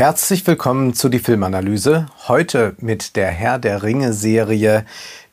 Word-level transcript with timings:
Herzlich 0.00 0.46
willkommen 0.46 0.94
zu 0.94 1.10
die 1.10 1.18
Filmanalyse. 1.18 2.06
Heute 2.26 2.74
mit 2.78 3.16
der 3.16 3.26
Herr 3.26 3.58
der 3.58 3.82
Ringe 3.82 4.14
Serie 4.14 4.86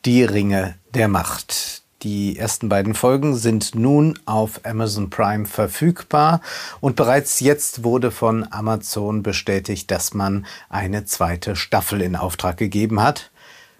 Die 0.04 0.24
Ringe 0.24 0.74
der 0.92 1.08
Macht. 1.08 1.84
Die 2.02 2.36
ersten 2.38 2.68
beiden 2.68 2.92
Folgen 2.92 3.34
sind 3.34 3.74
nun 3.74 4.18
auf 4.26 4.60
Amazon 4.66 5.08
Prime 5.08 5.46
verfügbar 5.46 6.42
und 6.80 6.96
bereits 6.96 7.40
jetzt 7.40 7.82
wurde 7.82 8.10
von 8.10 8.46
Amazon 8.50 9.22
bestätigt, 9.22 9.90
dass 9.90 10.12
man 10.12 10.44
eine 10.68 11.06
zweite 11.06 11.56
Staffel 11.56 12.02
in 12.02 12.14
Auftrag 12.14 12.58
gegeben 12.58 13.02
hat. 13.02 13.30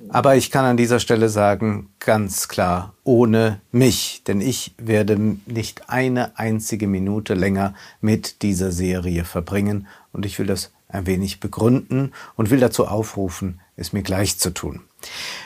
Aber 0.09 0.37
ich 0.37 0.51
kann 0.51 0.65
an 0.65 0.79
dieser 0.79 1.01
Stelle 1.01 1.29
sagen, 1.29 1.91
ganz 2.01 2.49
klar, 2.49 2.95
ohne 3.05 3.61
mich, 3.73 4.23
denn 4.27 4.41
ich 4.41 4.75
werde 4.79 5.19
nicht 5.19 5.91
eine 5.91 6.39
einzige 6.39 6.87
Minute 6.87 7.35
länger 7.35 7.75
mit 8.01 8.41
dieser 8.41 8.73
Serie 8.73 9.25
verbringen 9.25 9.87
und 10.13 10.25
ich 10.25 10.39
will 10.39 10.47
das 10.47 10.71
ein 10.89 11.07
wenig 11.07 11.41
begründen 11.41 12.13
und 12.37 12.51
will 12.51 12.61
dazu 12.61 12.87
aufrufen, 12.87 13.61
es 13.77 13.93
mir 13.93 14.03
gleich 14.03 14.39
zu 14.39 14.51
tun. 14.51 14.81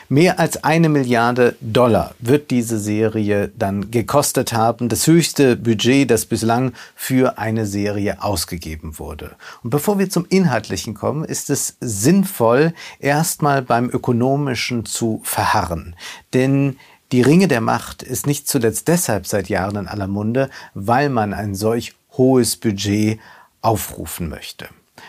Mehr 0.09 0.39
als 0.39 0.63
eine 0.63 0.89
Milliarde 0.89 1.55
Dollar 1.61 2.15
wird 2.19 2.49
diese 2.49 2.79
Serie 2.79 3.51
dann 3.57 3.91
gekostet 3.91 4.53
haben, 4.53 4.89
das 4.89 5.05
höchste 5.05 5.55
Budget, 5.55 6.09
das 6.09 6.25
bislang 6.25 6.73
für 6.95 7.37
eine 7.37 7.65
Serie 7.65 8.21
ausgegeben 8.23 8.97
wurde. 8.99 9.35
Und 9.63 9.69
bevor 9.69 9.99
wir 9.99 10.09
zum 10.09 10.25
Inhaltlichen 10.29 10.93
kommen, 10.93 11.23
ist 11.23 11.49
es 11.49 11.77
sinnvoll, 11.79 12.73
erstmal 12.99 13.61
beim 13.61 13.89
Ökonomischen 13.89 14.85
zu 14.85 15.21
verharren. 15.23 15.95
Denn 16.33 16.77
die 17.11 17.21
Ringe 17.21 17.47
der 17.47 17.61
Macht 17.61 18.01
ist 18.01 18.25
nicht 18.25 18.47
zuletzt 18.47 18.87
deshalb 18.87 19.27
seit 19.27 19.49
Jahren 19.49 19.75
in 19.75 19.87
aller 19.87 20.07
Munde, 20.07 20.49
weil 20.73 21.09
man 21.09 21.33
ein 21.33 21.53
solch 21.53 21.93
hohes 22.17 22.55
Budget 22.55 23.19
aufrufen 23.61 24.29
möchte. 24.29 24.67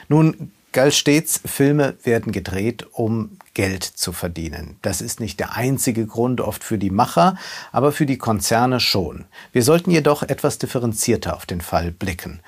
Nun 0.09 0.53
galt 0.73 0.95
stets, 0.95 1.41
Filme 1.45 1.95
werden 2.03 2.33
gedreht, 2.33 2.87
um 2.93 3.39
Geld 3.55 3.85
zu 3.85 4.13
verdienen. 4.13 4.77
Das 4.83 5.01
ist 5.01 5.21
nicht 5.21 5.39
der 5.39 5.57
einzige 5.57 6.07
Grund 6.07 6.41
oft 6.41 6.65
für 6.65 6.79
die 6.79 6.91
Macher, 6.91 7.37
aber 7.73 7.93
für 7.93 8.07
die 8.07 8.19
Konzerne 8.19 8.81
schon. 8.81 9.25
Wir 9.53 9.63
sollten 9.63 9.91
jedoch 9.91 10.25
etwas 10.25 10.59
differenzierter 10.59 11.37
auf 11.37 11.47
den 11.47 11.61
Fall 11.61 11.93
blicken. 11.93 12.41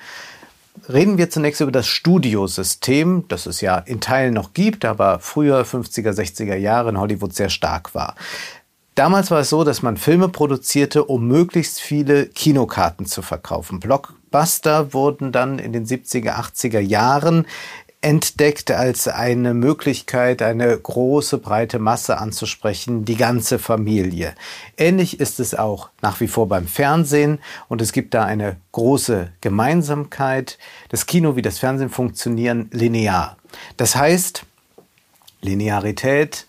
Reden 0.89 1.17
wir 1.17 1.29
zunächst 1.29 1.61
über 1.61 1.71
das 1.71 1.87
Studiosystem, 1.87 3.25
das 3.29 3.45
es 3.45 3.61
ja 3.61 3.79
in 3.79 3.99
Teilen 3.99 4.33
noch 4.33 4.53
gibt, 4.53 4.85
aber 4.85 5.19
früher 5.19 5.63
50er, 5.63 6.11
60er 6.11 6.55
Jahre 6.55 6.89
in 6.89 6.99
Hollywood 6.99 7.33
sehr 7.33 7.49
stark 7.49 7.95
war. 7.95 8.15
Damals 8.93 9.31
war 9.31 9.39
es 9.39 9.49
so, 9.49 9.63
dass 9.63 9.81
man 9.81 9.95
Filme 9.95 10.27
produzierte, 10.27 11.05
um 11.05 11.27
möglichst 11.27 11.79
viele 11.79 12.27
Kinokarten 12.27 13.05
zu 13.05 13.21
verkaufen. 13.21 13.79
Blockbuster 14.37 14.93
wurden 14.93 15.31
dann 15.31 15.57
in 15.57 15.73
den 15.73 15.87
70er, 15.87 16.35
80er 16.35 16.79
Jahren 16.79 17.47
entdeckt 18.01 18.69
als 18.69 19.07
eine 19.07 19.55
Möglichkeit, 19.55 20.43
eine 20.43 20.77
große, 20.77 21.39
breite 21.39 21.79
Masse 21.79 22.19
anzusprechen, 22.19 23.03
die 23.03 23.15
ganze 23.15 23.57
Familie. 23.57 24.35
Ähnlich 24.77 25.19
ist 25.19 25.39
es 25.39 25.55
auch 25.55 25.89
nach 26.03 26.19
wie 26.19 26.27
vor 26.27 26.47
beim 26.47 26.67
Fernsehen 26.67 27.39
und 27.67 27.81
es 27.81 27.93
gibt 27.93 28.13
da 28.13 28.25
eine 28.25 28.57
große 28.73 29.31
Gemeinsamkeit. 29.41 30.59
Das 30.89 31.07
Kino 31.07 31.35
wie 31.35 31.41
das 31.41 31.57
Fernsehen 31.57 31.89
funktionieren 31.89 32.69
linear. 32.71 33.37
Das 33.75 33.95
heißt, 33.95 34.43
Linearität, 35.41 36.45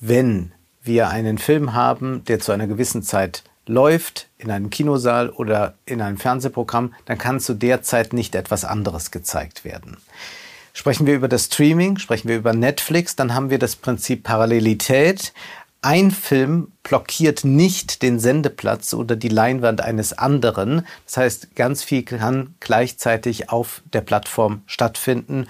wenn 0.00 0.52
wir 0.82 1.08
einen 1.08 1.38
Film 1.38 1.72
haben, 1.72 2.24
der 2.26 2.40
zu 2.40 2.52
einer 2.52 2.66
gewissen 2.66 3.02
Zeit 3.02 3.42
läuft 3.66 4.28
in 4.38 4.50
einem 4.50 4.70
Kinosaal 4.70 5.30
oder 5.30 5.74
in 5.86 6.00
einem 6.00 6.18
Fernsehprogramm, 6.18 6.94
dann 7.04 7.18
kann 7.18 7.40
zu 7.40 7.54
der 7.54 7.82
Zeit 7.82 8.12
nicht 8.12 8.34
etwas 8.34 8.64
anderes 8.64 9.10
gezeigt 9.10 9.64
werden. 9.64 9.98
Sprechen 10.74 11.06
wir 11.06 11.14
über 11.14 11.28
das 11.28 11.46
Streaming, 11.46 11.98
sprechen 11.98 12.28
wir 12.28 12.36
über 12.36 12.54
Netflix, 12.54 13.14
dann 13.14 13.34
haben 13.34 13.50
wir 13.50 13.58
das 13.58 13.76
Prinzip 13.76 14.24
Parallelität. 14.24 15.32
Ein 15.82 16.10
Film 16.10 16.72
blockiert 16.82 17.44
nicht 17.44 18.02
den 18.02 18.20
Sendeplatz 18.20 18.94
oder 18.94 19.16
die 19.16 19.28
Leinwand 19.28 19.80
eines 19.80 20.12
anderen. 20.12 20.86
Das 21.06 21.16
heißt, 21.16 21.56
ganz 21.56 21.82
viel 21.82 22.04
kann 22.04 22.54
gleichzeitig 22.60 23.50
auf 23.50 23.82
der 23.92 24.00
Plattform 24.00 24.62
stattfinden. 24.66 25.46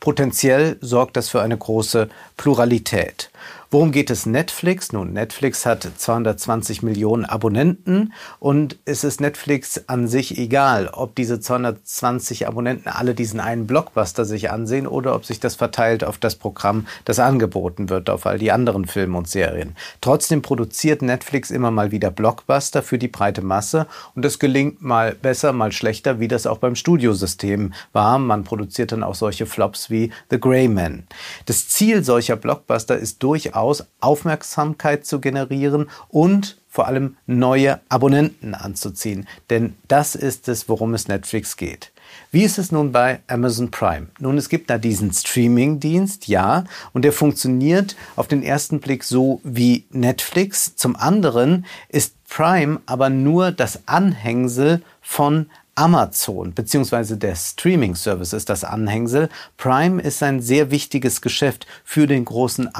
Potenziell 0.00 0.76
sorgt 0.80 1.16
das 1.16 1.28
für 1.28 1.42
eine 1.42 1.56
große 1.56 2.08
Pluralität. 2.36 3.30
Worum 3.70 3.92
geht 3.92 4.08
es 4.08 4.24
Netflix? 4.24 4.92
Nun, 4.94 5.12
Netflix 5.12 5.66
hat 5.66 5.86
220 5.94 6.82
Millionen 6.82 7.26
Abonnenten 7.26 8.14
und 8.38 8.78
es 8.86 9.04
ist 9.04 9.20
Netflix 9.20 9.82
an 9.88 10.08
sich 10.08 10.38
egal, 10.38 10.88
ob 10.88 11.14
diese 11.14 11.38
220 11.38 12.48
Abonnenten 12.48 12.88
alle 12.88 13.14
diesen 13.14 13.40
einen 13.40 13.66
Blockbuster 13.66 14.24
sich 14.24 14.50
ansehen 14.50 14.86
oder 14.86 15.14
ob 15.14 15.26
sich 15.26 15.38
das 15.38 15.54
verteilt 15.54 16.02
auf 16.02 16.16
das 16.16 16.36
Programm, 16.36 16.86
das 17.04 17.18
angeboten 17.18 17.90
wird, 17.90 18.08
auf 18.08 18.24
all 18.24 18.38
die 18.38 18.52
anderen 18.52 18.86
Filme 18.86 19.18
und 19.18 19.28
Serien. 19.28 19.76
Trotzdem 20.00 20.40
produziert 20.40 21.02
Netflix 21.02 21.50
immer 21.50 21.70
mal 21.70 21.90
wieder 21.90 22.10
Blockbuster 22.10 22.82
für 22.82 22.96
die 22.96 23.08
breite 23.08 23.42
Masse 23.42 23.86
und 24.14 24.24
es 24.24 24.38
gelingt 24.38 24.80
mal 24.80 25.14
besser, 25.14 25.52
mal 25.52 25.72
schlechter, 25.72 26.20
wie 26.20 26.28
das 26.28 26.46
auch 26.46 26.56
beim 26.56 26.74
Studiosystem 26.74 27.74
war. 27.92 28.18
Man 28.18 28.44
produziert 28.44 28.92
dann 28.92 29.02
auch 29.02 29.14
solche 29.14 29.44
Flops 29.44 29.90
wie 29.90 30.10
The 30.30 30.40
Grey 30.40 30.68
Man. 30.68 31.06
Das 31.44 31.68
Ziel 31.68 32.02
solcher 32.02 32.36
Blockbuster 32.36 32.96
ist 32.96 33.22
durchaus 33.22 33.57
aus, 33.58 33.86
Aufmerksamkeit 34.00 35.06
zu 35.06 35.20
generieren 35.20 35.90
und 36.08 36.58
vor 36.68 36.86
allem 36.86 37.16
neue 37.26 37.80
Abonnenten 37.88 38.54
anzuziehen. 38.54 39.26
Denn 39.50 39.74
das 39.88 40.14
ist 40.14 40.48
es, 40.48 40.68
worum 40.68 40.94
es 40.94 41.08
Netflix 41.08 41.56
geht. 41.56 41.92
Wie 42.30 42.44
ist 42.44 42.58
es 42.58 42.72
nun 42.72 42.92
bei 42.92 43.20
Amazon 43.26 43.70
Prime? 43.70 44.08
Nun, 44.18 44.38
es 44.38 44.48
gibt 44.48 44.70
da 44.70 44.78
diesen 44.78 45.12
Streaming-Dienst, 45.12 46.28
ja, 46.28 46.64
und 46.92 47.02
der 47.02 47.12
funktioniert 47.12 47.96
auf 48.16 48.28
den 48.28 48.42
ersten 48.42 48.80
Blick 48.80 49.04
so 49.04 49.40
wie 49.44 49.86
Netflix. 49.90 50.76
Zum 50.76 50.96
anderen 50.96 51.66
ist 51.88 52.14
Prime 52.28 52.80
aber 52.86 53.10
nur 53.10 53.50
das 53.52 53.80
Anhängsel 53.86 54.82
von 55.00 55.50
Amazon 55.78 56.54
bzw. 56.54 57.14
der 57.14 57.36
Streaming-Service 57.36 58.32
ist 58.32 58.48
das 58.48 58.64
Anhängsel. 58.64 59.28
Prime 59.56 60.02
ist 60.02 60.24
ein 60.24 60.40
sehr 60.40 60.72
wichtiges 60.72 61.20
Geschäft 61.20 61.68
für 61.84 62.08
den 62.08 62.24
großen 62.24 62.74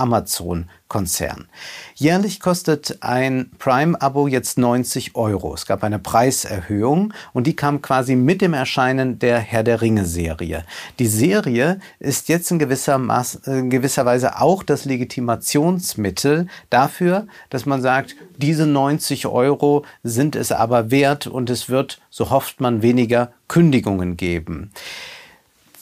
Amazon-Konzern. 0.89 1.47
Jährlich 1.95 2.41
kostet 2.41 2.99
ein 3.03 3.51
Prime-Abo 3.59 4.27
jetzt 4.27 4.59
90 4.59 5.15
Euro. 5.15 5.55
Es 5.55 5.67
gab 5.67 5.85
eine 5.85 5.99
Preiserhöhung 5.99 7.13
und 7.33 7.47
die 7.47 7.57
kam 7.57 7.83
quasi 7.83 8.17
mit 8.17 8.41
dem 8.41 8.55
Erscheinen 8.55 9.19
der 9.19 9.39
Herr 9.39 9.63
der 9.63 9.81
Ringe-Serie. 9.81 10.65
Die 10.99 11.07
Serie 11.07 11.81
ist 11.99 12.29
jetzt 12.29 12.51
in 12.51 12.59
gewisser, 12.59 12.99
Maß, 12.99 13.37
in 13.47 13.71
gewisser 13.71 14.07
Weise 14.07 14.41
auch 14.41 14.63
das 14.63 14.85
Legitimationsmittel 14.85 16.47
dafür, 16.71 17.27
dass 17.51 17.67
man 17.67 17.83
sagt, 17.83 18.17
diese 18.37 18.67
90 18.67 19.27
Euro 19.27 19.85
sind 20.03 20.37
es 20.37 20.53
aber 20.53 20.91
wert 20.91 21.27
und 21.27 21.51
es 21.51 21.69
wird, 21.69 22.01
so 22.11 22.31
hofft 22.31 22.61
man, 22.61 22.83
weniger 22.83 23.33
Kündigungen 23.49 24.17
geben. 24.17 24.71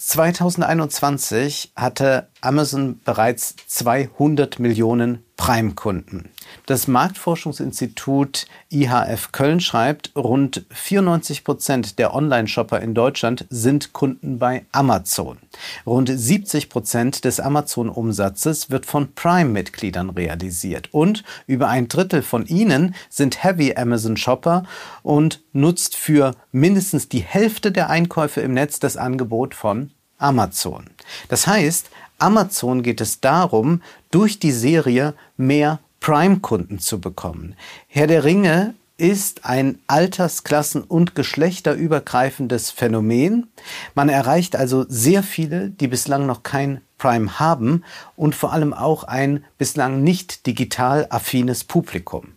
2021 0.07 1.73
hatte 1.75 2.29
Amazon 2.41 3.01
bereits 3.05 3.57
200 3.67 4.61
Millionen 4.61 5.25
Prime-Kunden. 5.37 6.31
Das 6.65 6.87
Marktforschungsinstitut 6.87 8.47
IHF 8.71 9.33
Köln 9.33 9.59
schreibt, 9.61 10.13
rund 10.15 10.65
94 10.71 11.43
Prozent 11.43 11.99
der 11.99 12.15
Online-Shopper 12.15 12.81
in 12.81 12.95
Deutschland 12.95 13.47
sind 13.51 13.93
Kunden 13.93 14.39
bei 14.39 14.65
Amazon. 14.71 15.39
Rund 15.85 16.09
70 16.09 16.69
Prozent 16.69 17.25
des 17.25 17.41
Amazon-Umsatzes 17.41 18.71
wird 18.71 18.87
von 18.87 19.13
Prime-Mitgliedern 19.13 20.11
realisiert 20.11 20.89
und 20.93 21.25
über 21.49 21.69
ein 21.69 21.89
Drittel 21.89 22.23
von 22.23 22.47
ihnen 22.47 22.95
sind 23.11 23.43
Heavy 23.43 23.75
Amazon-Shopper 23.75 24.63
und 25.03 25.43
nutzt 25.53 25.97
für 25.97 26.33
mindestens 26.53 27.09
die 27.09 27.21
Hälfte 27.23 27.73
der 27.73 27.91
Einkäufe 27.91 28.41
im 28.41 28.55
Netz 28.55 28.79
das 28.79 28.97
Angebot 28.97 29.55
von 29.55 29.91
Amazon. 30.19 30.87
Das 31.29 31.47
heißt, 31.47 31.91
Amazon 32.19 32.83
geht 32.83 33.01
es 33.01 33.21
darum, 33.21 33.83
durch 34.11 34.39
die 34.39 34.53
Serie 34.53 35.15
mehr 35.37 35.81
Prime-Kunden 36.01 36.79
zu 36.79 37.01
bekommen. 37.01 37.55
Herr 37.89 38.07
der 38.07 38.25
Ringe 38.25 38.75
ist 38.99 39.45
ein 39.45 39.79
altersklassen- 39.89 40.85
und 40.85 41.15
geschlechterübergreifendes 41.15 42.71
Phänomen. 42.71 43.49
Man 43.95 44.09
erreicht 44.09 44.57
also 44.57 44.87
sehr 44.89 45.23
viele, 45.23 45.71
die 45.71 45.89
bislang 45.89 46.27
noch 46.27 46.43
kein 46.43 46.81
Prime 46.97 47.39
haben 47.39 47.85
und 48.15 48.35
vor 48.35 48.53
allem 48.53 48.73
auch 48.73 49.05
ein 49.05 49.45
bislang 49.59 50.03
nicht 50.03 50.47
digital 50.47 51.07
affines 51.11 51.65
Publikum. 51.65 52.36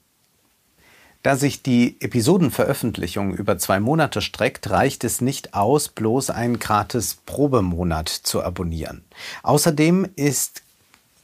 Da 1.22 1.36
sich 1.36 1.62
die 1.62 1.98
Episodenveröffentlichung 2.00 3.34
über 3.34 3.58
zwei 3.58 3.82
Monate 3.82 4.22
streckt, 4.22 4.70
reicht 4.70 5.04
es 5.04 5.20
nicht 5.20 5.54
aus, 5.54 5.90
bloß 5.90 6.30
einen 6.30 6.60
gratis 6.60 7.18
Probemonat 7.26 8.08
zu 8.08 8.42
abonnieren. 8.42 9.04
Außerdem 9.44 10.08
ist 10.16 10.62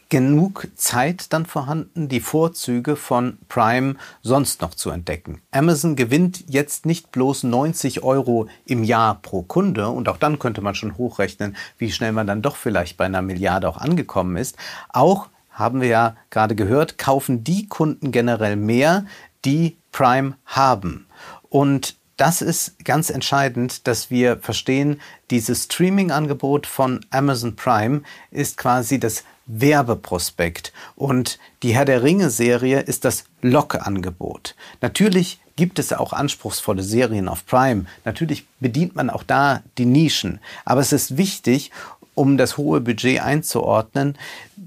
genug 0.10 0.68
Zeit 0.76 1.32
dann 1.32 1.46
vorhanden, 1.46 2.10
die 2.10 2.20
Vorzüge 2.20 2.98
von 2.98 3.38
Prime 3.48 3.96
sonst 4.22 4.62
noch 4.62 4.76
zu 4.76 4.90
entdecken. 4.90 5.42
Amazon 5.52 5.96
gewinnt 5.96 6.44
jetzt 6.48 6.86
nicht 6.86 7.12
bloß 7.14 7.44
90 7.44 8.04
Euro 8.04 8.48
im 8.66 8.84
Jahr 8.84 9.16
pro 9.22 9.44
Kunde 9.44 9.88
und 9.88 10.10
auch 10.10 10.18
dann 10.18 10.40
könnte 10.40 10.62
man 10.62 10.76
schon 10.76 10.98
hochrechnen, 10.98 11.56
wie 11.78 11.92
schnell 11.92 12.12
man 12.12 12.28
dann 12.28 12.42
doch 12.42 12.58
vielleicht 12.58 12.98
bei 12.98 13.06
einer 13.06 13.22
Milliarde 13.22 13.70
auch 13.70 13.78
angekommen 13.78 14.36
ist. 14.36 14.58
Auch 14.90 15.30
haben 15.52 15.80
wir 15.80 15.88
ja 15.88 16.16
gerade 16.32 16.56
gehört, 16.56 16.98
kaufen 16.98 17.46
die 17.46 17.68
Kunden 17.68 18.12
generell 18.12 18.58
mehr, 18.58 19.06
die 19.46 19.78
Prime 19.96 20.36
haben. 20.46 21.08
Und 21.48 21.96
das 22.18 22.42
ist 22.42 22.84
ganz 22.84 23.10
entscheidend, 23.10 23.88
dass 23.88 24.12
wir 24.12 24.38
verstehen, 24.38 25.00
dieses 25.32 25.64
Streaming-Angebot 25.64 26.68
von 26.68 27.06
Amazon 27.12 27.56
Prime 27.56 28.02
ist 28.30 28.58
quasi 28.58 29.00
das 29.00 29.24
Werbeprospekt 29.46 30.74
und 30.98 31.40
die 31.64 31.74
Herr 31.74 31.86
der 31.86 32.04
Ringe-Serie 32.04 32.82
ist 32.82 33.06
das 33.06 33.24
Log-Angebot. 33.42 34.56
Natürlich 34.82 35.40
gibt 35.56 35.80
es 35.80 35.94
auch 35.94 36.12
anspruchsvolle 36.12 36.84
Serien 36.84 37.30
auf 37.30 37.46
Prime. 37.46 37.86
Natürlich 38.04 38.46
bedient 38.60 38.96
man 38.96 39.10
auch 39.10 39.24
da 39.24 39.64
die 39.78 39.86
Nischen. 39.86 40.40
Aber 40.66 40.82
es 40.82 40.92
ist 40.92 41.16
wichtig, 41.16 41.72
um 42.16 42.38
das 42.38 42.58
hohe 42.58 42.82
Budget 42.82 43.22
einzuordnen, 43.22 44.18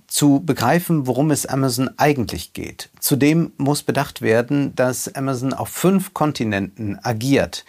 zu 0.07 0.41
begreifen, 0.45 1.07
worum 1.07 1.31
es 1.31 1.47
Amazon 1.47 1.91
eigentlich 1.97 2.53
geht. 2.53 2.91
Zudem 3.01 3.53
muss 3.57 3.83
bedacht 3.83 4.23
werden, 4.23 4.75
dass 4.77 5.15
Amazon 5.15 5.53
auf 5.53 5.69
fünf 5.69 6.15
Kontinenten 6.15 6.99
agiert 7.03 7.65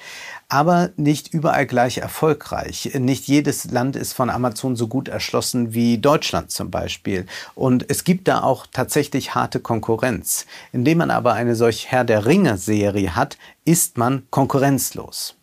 aber 0.50 0.90
nicht 0.98 1.31
überall 1.31 1.68
gleich 1.68 2.00
erfolgreich. 2.00 2.92
Nicht 2.96 3.28
jedes 3.28 3.70
Land 3.70 3.96
ist 3.96 4.14
von 4.14 4.31
Amazon 4.31 4.76
so 4.76 4.88
gut 4.88 5.08
erschlossen 5.08 5.74
wie 5.76 6.00
Deutschland 6.00 6.50
zum 6.50 6.72
Beispiel. 6.72 7.28
Und 7.54 7.86
es 7.88 8.04
gibt 8.04 8.28
da 8.28 8.42
auch 8.42 8.66
tatsächlich 8.66 9.36
harte 9.36 9.60
Konkurrenz. 9.60 10.48
Indem 10.72 10.98
man 10.98 11.12
aber 11.12 11.34
eine 11.34 11.56
solch 11.56 11.92
Herr 11.92 12.04
der 12.04 12.26
Ringe-Serie 12.26 13.16
hat, 13.16 13.38
ist 13.64 14.00
man 14.00 14.24
konkurrenzlos. 14.31 15.36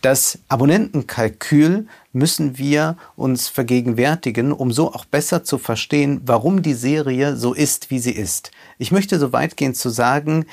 Das 0.00 0.38
Abonnentenkalkül 0.48 1.86
müssen 2.12 2.58
wir 2.58 2.96
uns 3.16 3.48
vergegenwärtigen, 3.48 4.52
um 4.52 4.72
so 4.72 4.92
auch 4.92 5.04
besser 5.04 5.44
zu 5.44 5.58
verstehen, 5.58 6.20
warum 6.24 6.62
die 6.62 6.74
Serie 6.74 7.36
so 7.36 7.54
ist, 7.54 7.90
wie 7.90 7.98
sie 7.98 8.12
ist. 8.12 8.50
Ich 8.78 8.92
möchte 8.92 9.18
so 9.18 9.32
weit 9.32 9.56
gehen 9.56 9.74
zu 9.74 9.90
sagen, 9.90 10.46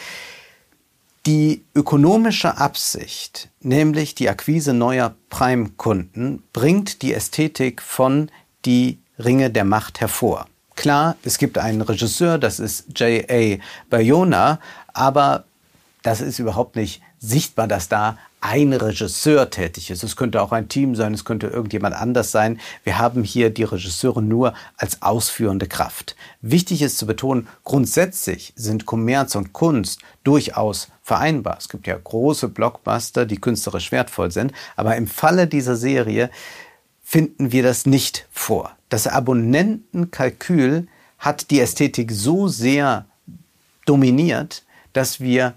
die 1.26 1.66
ökonomische 1.76 2.58
Absicht, 2.58 3.50
nämlich 3.60 4.16
die 4.16 4.30
Akquise 4.30 4.74
neuer 4.74 5.14
Prime-Kunden, 5.30 6.44
bringt 6.54 7.02
die 7.02 7.14
Ästhetik 7.14 7.82
von 7.82 8.32
die 8.66 9.00
Ringe 9.20 9.50
der 9.50 9.66
Macht 9.66 10.00
hervor. 10.00 10.48
Klar, 10.76 11.18
es 11.24 11.38
gibt 11.38 11.58
einen 11.58 11.82
Regisseur, 11.82 12.38
das 12.38 12.60
ist 12.60 12.98
J.A. 12.98 13.58
Bayona, 13.90 14.60
aber 14.94 15.44
das 16.04 16.22
ist 16.22 16.40
überhaupt 16.40 16.76
nicht 16.76 17.02
sichtbar, 17.20 17.68
dass 17.68 17.90
da 17.90 18.18
ein 18.48 18.72
Regisseur 18.72 19.50
tätig 19.50 19.92
ist. 19.92 20.04
Es 20.04 20.16
könnte 20.16 20.42
auch 20.42 20.54
ein 20.54 20.70
Team 20.70 20.96
sein, 20.96 21.14
es 21.14 21.26
könnte 21.26 21.48
irgendjemand 21.48 21.94
anders 21.94 22.32
sein. 22.32 22.62
Wir 22.86 22.98
haben 22.98 23.26
hier 23.26 23.50
die 23.50 23.66
Regisseure 23.66 24.22
nur 24.22 24.54
als 24.78 25.02
ausführende 25.02 25.68
Kraft. 25.68 26.16
Wichtig 26.42 26.82
ist 26.82 26.98
zu 26.98 27.06
betonen, 27.06 27.50
grundsätzlich 27.66 28.54
sind 28.56 28.86
Kommerz 28.86 29.36
und 29.36 29.52
Kunst 29.52 30.00
durchaus 30.24 30.88
vereinbar. 31.04 31.58
Es 31.60 31.68
gibt 31.68 31.88
ja 31.88 31.98
große 32.02 32.48
Blockbuster, 32.48 33.26
die 33.26 33.36
künstlerisch 33.36 33.92
wertvoll 33.92 34.32
sind, 34.32 34.54
aber 34.78 34.96
im 34.96 35.08
Falle 35.08 35.48
dieser 35.48 35.76
Serie 35.76 36.30
finden 37.04 37.52
wir 37.52 37.64
das 37.64 37.86
nicht 37.86 38.28
vor. 38.32 38.72
Das 38.88 39.08
Abonnentenkalkül 39.08 40.88
hat 41.20 41.52
die 41.52 41.60
Ästhetik 41.60 42.14
so 42.14 42.48
sehr 42.48 43.08
dominiert, 43.86 44.64
dass 44.94 45.20
wir 45.20 45.56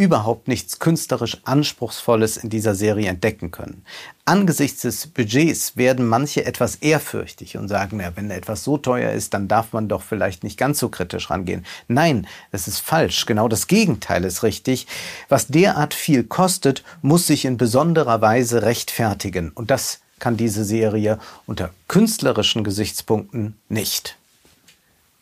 überhaupt 0.00 0.48
nichts 0.48 0.78
künstlerisch 0.78 1.36
Anspruchsvolles 1.44 2.38
in 2.38 2.48
dieser 2.48 2.74
Serie 2.74 3.10
entdecken 3.10 3.50
können. 3.50 3.84
Angesichts 4.24 4.80
des 4.80 5.06
Budgets 5.08 5.76
werden 5.76 6.08
manche 6.08 6.46
etwas 6.46 6.76
ehrfürchtig 6.76 7.58
und 7.58 7.68
sagen, 7.68 8.00
ja, 8.00 8.10
wenn 8.16 8.30
etwas 8.30 8.64
so 8.64 8.78
teuer 8.78 9.12
ist, 9.12 9.34
dann 9.34 9.46
darf 9.46 9.74
man 9.74 9.88
doch 9.88 10.00
vielleicht 10.00 10.42
nicht 10.42 10.56
ganz 10.56 10.78
so 10.78 10.88
kritisch 10.88 11.28
rangehen. 11.28 11.66
Nein, 11.86 12.26
das 12.50 12.66
ist 12.66 12.78
falsch. 12.78 13.26
Genau 13.26 13.46
das 13.46 13.66
Gegenteil 13.66 14.24
ist 14.24 14.42
richtig. 14.42 14.86
Was 15.28 15.48
derart 15.48 15.92
viel 15.92 16.24
kostet, 16.24 16.82
muss 17.02 17.26
sich 17.26 17.44
in 17.44 17.58
besonderer 17.58 18.22
Weise 18.22 18.62
rechtfertigen. 18.62 19.50
Und 19.50 19.70
das 19.70 20.00
kann 20.18 20.38
diese 20.38 20.64
Serie 20.64 21.18
unter 21.44 21.68
künstlerischen 21.88 22.64
Gesichtspunkten 22.64 23.58
nicht. 23.68 24.16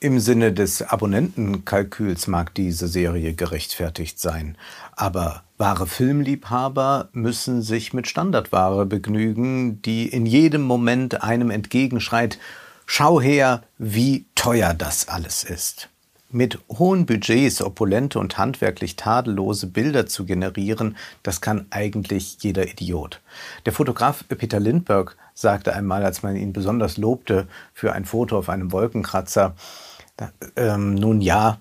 Im 0.00 0.20
Sinne 0.20 0.52
des 0.52 0.80
Abonnentenkalküls 0.82 2.28
mag 2.28 2.54
diese 2.54 2.86
Serie 2.86 3.34
gerechtfertigt 3.34 4.20
sein, 4.20 4.56
aber 4.94 5.42
wahre 5.56 5.88
Filmliebhaber 5.88 7.08
müssen 7.10 7.62
sich 7.62 7.92
mit 7.92 8.06
Standardware 8.06 8.86
begnügen, 8.86 9.82
die 9.82 10.06
in 10.06 10.24
jedem 10.24 10.62
Moment 10.62 11.24
einem 11.24 11.50
entgegenschreit, 11.50 12.38
schau 12.86 13.20
her, 13.20 13.64
wie 13.76 14.26
teuer 14.36 14.72
das 14.72 15.08
alles 15.08 15.42
ist. 15.42 15.88
Mit 16.30 16.60
hohen 16.68 17.04
Budgets 17.04 17.60
opulente 17.60 18.20
und 18.20 18.38
handwerklich 18.38 18.94
tadellose 18.94 19.66
Bilder 19.66 20.06
zu 20.06 20.26
generieren, 20.26 20.96
das 21.24 21.40
kann 21.40 21.66
eigentlich 21.70 22.36
jeder 22.40 22.68
Idiot. 22.68 23.20
Der 23.66 23.72
Fotograf 23.72 24.24
Peter 24.28 24.60
Lindbergh 24.60 25.16
sagte 25.34 25.74
einmal, 25.74 26.04
als 26.04 26.22
man 26.22 26.36
ihn 26.36 26.52
besonders 26.52 26.98
lobte 26.98 27.48
für 27.72 27.94
ein 27.94 28.04
Foto 28.04 28.38
auf 28.38 28.48
einem 28.48 28.70
Wolkenkratzer, 28.70 29.56
ähm, 30.56 30.94
nun 30.94 31.20
ja, 31.20 31.58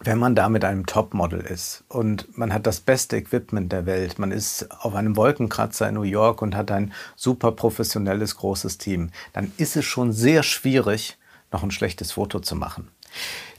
wenn 0.00 0.18
man 0.18 0.34
da 0.34 0.48
mit 0.48 0.64
einem 0.64 0.86
Topmodel 0.86 1.40
ist 1.40 1.84
und 1.88 2.38
man 2.38 2.52
hat 2.52 2.66
das 2.66 2.80
beste 2.80 3.16
Equipment 3.16 3.72
der 3.72 3.86
Welt, 3.86 4.18
man 4.18 4.30
ist 4.30 4.70
auf 4.70 4.94
einem 4.94 5.16
Wolkenkratzer 5.16 5.88
in 5.88 5.94
New 5.94 6.02
York 6.02 6.40
und 6.40 6.54
hat 6.54 6.70
ein 6.70 6.92
super 7.16 7.52
professionelles 7.52 8.36
großes 8.36 8.78
Team, 8.78 9.10
dann 9.32 9.52
ist 9.56 9.76
es 9.76 9.84
schon 9.84 10.12
sehr 10.12 10.42
schwierig, 10.42 11.18
noch 11.50 11.62
ein 11.62 11.70
schlechtes 11.70 12.12
Foto 12.12 12.38
zu 12.40 12.54
machen. 12.54 12.88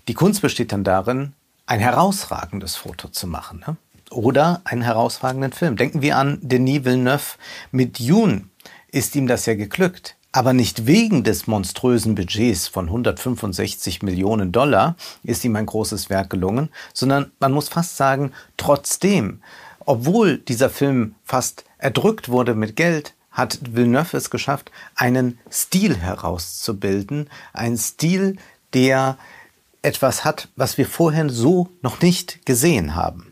Die 0.08 0.14
Kunst 0.14 0.42
besteht 0.42 0.72
dann 0.72 0.84
darin, 0.84 1.34
ein 1.66 1.80
herausragendes 1.80 2.76
Foto 2.76 3.10
zu 3.10 3.28
machen 3.28 3.64
ne? 3.68 3.78
oder 4.10 4.62
einen 4.64 4.82
herausragenden 4.82 5.52
Film. 5.52 5.76
Denken 5.76 6.02
wir 6.02 6.18
an 6.18 6.40
Denis 6.42 6.86
Villeneuve. 6.86 7.38
Mit 7.72 8.00
Dune 8.00 8.46
ist 8.92 9.16
ihm 9.16 9.28
das 9.28 9.46
ja 9.46 9.56
geglückt. 9.56 10.16
Aber 10.32 10.54
nicht 10.54 10.86
wegen 10.86 11.24
des 11.24 11.48
monströsen 11.48 12.14
Budgets 12.14 12.68
von 12.68 12.86
165 12.86 14.04
Millionen 14.04 14.52
Dollar 14.52 14.96
ist 15.24 15.44
ihm 15.44 15.56
ein 15.56 15.66
großes 15.66 16.12
Werk 16.12 16.30
gelungen, 16.30 16.70
sondern 16.94 17.32
man 17.40 17.52
muss 17.52 17.70
fast 17.70 17.98
sagen, 17.98 18.32
trotzdem, 18.56 19.42
obwohl 19.86 20.38
dieser 20.38 20.70
Film 20.70 21.16
fast 21.24 21.66
erdrückt 21.80 22.30
wurde 22.30 22.54
mit 22.54 22.76
Geld, 22.76 23.16
hat 23.32 23.60
Villeneuve 23.74 24.18
es 24.18 24.30
geschafft, 24.30 24.72
einen 24.96 25.40
Stil 25.52 25.98
herauszubilden, 25.98 27.30
ein 27.54 27.78
Stil, 27.78 28.38
der 28.74 29.18
etwas 29.82 30.26
hat, 30.26 30.50
was 30.56 30.78
wir 30.78 30.86
vorher 30.86 31.30
so 31.30 31.70
noch 31.82 32.02
nicht 32.02 32.46
gesehen 32.46 32.96
haben. 32.96 33.29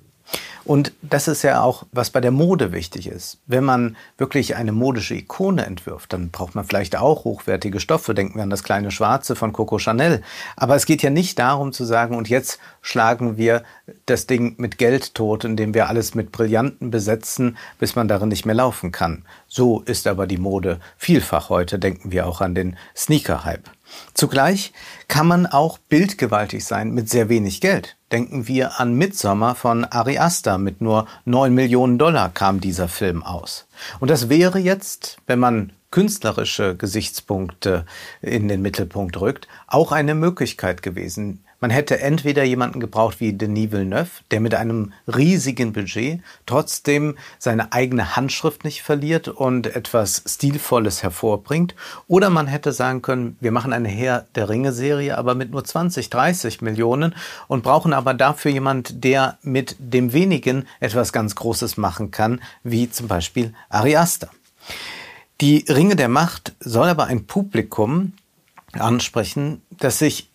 Und 0.67 0.91
das 1.01 1.29
ist 1.29 1.43
ja 1.43 1.61
auch, 1.61 1.85
was 1.93 2.09
bei 2.09 2.19
der 2.19 2.31
Mode 2.31 2.73
wichtig 2.73 3.07
ist. 3.07 3.37
Wenn 3.45 3.63
man 3.63 3.95
wirklich 4.17 4.57
eine 4.57 4.73
modische 4.73 5.15
Ikone 5.15 5.65
entwirft, 5.65 6.11
dann 6.11 6.29
braucht 6.29 6.55
man 6.55 6.65
vielleicht 6.65 6.97
auch 6.97 7.23
hochwertige 7.23 7.79
Stoffe. 7.79 8.13
Denken 8.13 8.35
wir 8.35 8.43
an 8.43 8.49
das 8.49 8.63
kleine 8.63 8.91
Schwarze 8.91 9.37
von 9.37 9.53
Coco 9.53 9.79
Chanel. 9.79 10.21
Aber 10.57 10.75
es 10.75 10.85
geht 10.85 11.01
ja 11.01 11.09
nicht 11.09 11.39
darum 11.39 11.71
zu 11.71 11.85
sagen, 11.85 12.17
und 12.17 12.27
jetzt 12.27 12.59
schlagen 12.81 13.37
wir 13.37 13.63
das 14.07 14.27
Ding 14.27 14.55
mit 14.57 14.77
Geld 14.77 15.15
tot, 15.15 15.45
indem 15.45 15.73
wir 15.73 15.87
alles 15.87 16.15
mit 16.15 16.33
Brillanten 16.33 16.91
besetzen, 16.91 17.57
bis 17.79 17.95
man 17.95 18.09
darin 18.09 18.27
nicht 18.27 18.45
mehr 18.45 18.55
laufen 18.55 18.91
kann. 18.91 19.23
So 19.47 19.79
ist 19.83 20.05
aber 20.05 20.27
die 20.27 20.37
Mode 20.37 20.81
vielfach 20.97 21.47
heute. 21.49 21.79
Denken 21.79 22.11
wir 22.11 22.27
auch 22.27 22.41
an 22.41 22.55
den 22.55 22.75
Sneaker-Hype. 22.93 23.69
Zugleich 24.13 24.73
kann 25.07 25.27
man 25.27 25.45
auch 25.45 25.77
bildgewaltig 25.77 26.65
sein 26.65 26.91
mit 26.91 27.09
sehr 27.09 27.29
wenig 27.29 27.61
Geld. 27.61 27.95
Denken 28.11 28.47
wir 28.47 28.79
an 28.79 28.93
Midsommer 28.93 29.55
von 29.55 29.85
Ari 29.85 30.17
Aster. 30.17 30.57
Mit 30.57 30.81
nur 30.81 31.07
9 31.25 31.53
Millionen 31.53 31.97
Dollar 31.97 32.29
kam 32.29 32.59
dieser 32.59 32.87
Film 32.87 33.23
aus. 33.23 33.67
Und 33.99 34.09
das 34.09 34.29
wäre 34.29 34.59
jetzt, 34.59 35.17
wenn 35.27 35.39
man 35.39 35.73
künstlerische 35.91 36.75
Gesichtspunkte 36.75 37.85
in 38.21 38.47
den 38.47 38.61
Mittelpunkt 38.61 39.19
rückt, 39.19 39.47
auch 39.67 39.91
eine 39.91 40.15
Möglichkeit 40.15 40.81
gewesen, 40.81 41.43
man 41.59 41.71
hätte 41.71 41.99
entweder 41.99 42.43
jemanden 42.43 42.79
gebraucht 42.79 43.19
wie 43.19 43.33
Denis 43.33 43.71
Villeneuve, 43.71 44.09
der 44.31 44.39
mit 44.39 44.53
einem 44.53 44.93
riesigen 45.07 45.73
Budget 45.73 46.21
trotzdem 46.45 47.17
seine 47.39 47.73
eigene 47.73 48.15
Handschrift 48.15 48.63
nicht 48.63 48.83
verliert 48.83 49.27
und 49.27 49.67
etwas 49.67 50.23
Stilvolles 50.27 51.01
hervorbringt, 51.03 51.75
oder 52.07 52.29
man 52.29 52.47
hätte 52.47 52.71
sagen 52.71 53.01
können, 53.01 53.37
wir 53.39 53.51
machen 53.51 53.73
eine 53.73 53.89
Herr 53.89 54.25
der 54.35 54.49
Ringe 54.49 54.71
Serie, 54.71 55.17
aber 55.17 55.35
mit 55.35 55.51
nur 55.51 55.63
20, 55.63 56.09
30 56.09 56.61
Millionen 56.61 57.15
und 57.47 57.63
brauchen 57.63 57.93
aber 57.93 58.13
dafür 58.13 58.51
jemand, 58.51 59.03
der 59.03 59.37
mit 59.41 59.75
dem 59.79 60.13
wenigen 60.13 60.67
etwas 60.79 61.11
ganz 61.11 61.35
Großes 61.35 61.77
machen 61.77 62.11
kann, 62.11 62.41
wie 62.63 62.89
zum 62.89 63.07
Beispiel 63.07 63.53
Ari. 63.69 63.97
Die 65.41 65.65
Ringe 65.69 65.95
der 65.95 66.09
Macht 66.09 66.53
soll 66.59 66.87
aber 66.87 67.05
ein 67.05 67.25
Publikum 67.25 68.13
ansprechen, 68.73 69.61
das 69.71 69.99
sich 69.99 70.29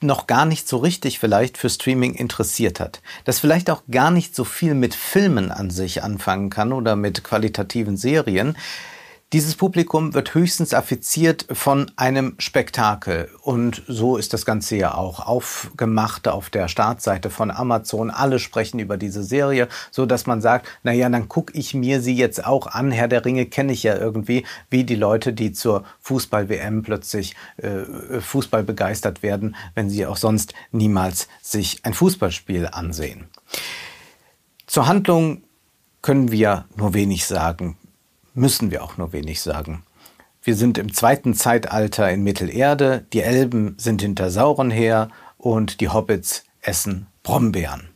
noch 0.00 0.26
gar 0.26 0.44
nicht 0.44 0.68
so 0.68 0.76
richtig 0.76 1.18
vielleicht 1.18 1.56
für 1.56 1.70
Streaming 1.70 2.14
interessiert 2.14 2.80
hat, 2.80 3.00
das 3.24 3.38
vielleicht 3.38 3.70
auch 3.70 3.82
gar 3.90 4.10
nicht 4.10 4.34
so 4.34 4.44
viel 4.44 4.74
mit 4.74 4.94
Filmen 4.94 5.50
an 5.50 5.70
sich 5.70 6.02
anfangen 6.02 6.50
kann 6.50 6.72
oder 6.72 6.96
mit 6.96 7.24
qualitativen 7.24 7.96
Serien, 7.96 8.56
dieses 9.32 9.56
Publikum 9.56 10.14
wird 10.14 10.34
höchstens 10.34 10.72
affiziert 10.72 11.46
von 11.50 11.90
einem 11.96 12.36
Spektakel. 12.38 13.28
Und 13.42 13.82
so 13.88 14.16
ist 14.16 14.32
das 14.32 14.46
Ganze 14.46 14.76
ja 14.76 14.94
auch 14.94 15.18
aufgemacht 15.26 16.28
auf 16.28 16.48
der 16.48 16.68
Startseite 16.68 17.28
von 17.28 17.50
Amazon. 17.50 18.12
Alle 18.12 18.38
sprechen 18.38 18.78
über 18.78 18.96
diese 18.96 19.24
Serie, 19.24 19.66
so 19.90 20.06
dass 20.06 20.26
man 20.26 20.40
sagt, 20.40 20.68
na 20.84 20.92
ja, 20.92 21.08
dann 21.08 21.28
gucke 21.28 21.58
ich 21.58 21.74
mir 21.74 22.00
sie 22.00 22.14
jetzt 22.14 22.46
auch 22.46 22.68
an. 22.68 22.92
Herr 22.92 23.08
der 23.08 23.24
Ringe 23.24 23.46
kenne 23.46 23.72
ich 23.72 23.82
ja 23.82 23.96
irgendwie, 23.96 24.46
wie 24.70 24.84
die 24.84 24.94
Leute, 24.94 25.32
die 25.32 25.50
zur 25.50 25.82
Fußball-WM 26.02 26.82
plötzlich 26.82 27.34
äh, 27.56 28.20
Fußball 28.20 28.62
begeistert 28.62 29.24
werden, 29.24 29.56
wenn 29.74 29.90
sie 29.90 30.06
auch 30.06 30.18
sonst 30.18 30.54
niemals 30.70 31.26
sich 31.42 31.80
ein 31.82 31.94
Fußballspiel 31.94 32.68
ansehen. 32.70 33.26
Zur 34.68 34.86
Handlung 34.86 35.42
können 36.00 36.30
wir 36.30 36.66
nur 36.76 36.94
wenig 36.94 37.26
sagen 37.26 37.76
müssen 38.36 38.70
wir 38.70 38.84
auch 38.84 38.96
nur 38.96 39.12
wenig 39.12 39.40
sagen. 39.40 39.82
Wir 40.42 40.54
sind 40.54 40.78
im 40.78 40.92
zweiten 40.92 41.34
Zeitalter 41.34 42.10
in 42.10 42.22
Mittelerde, 42.22 43.04
die 43.12 43.22
Elben 43.22 43.74
sind 43.78 44.02
hinter 44.02 44.30
Sauron 44.30 44.70
her 44.70 45.08
und 45.38 45.80
die 45.80 45.88
Hobbits 45.88 46.44
essen 46.60 47.08
Brombeeren. 47.22 47.88